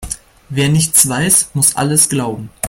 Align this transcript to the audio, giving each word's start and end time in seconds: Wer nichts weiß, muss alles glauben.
Wer 0.49 0.69
nichts 0.69 1.07
weiß, 1.07 1.51
muss 1.53 1.75
alles 1.75 2.09
glauben. 2.09 2.49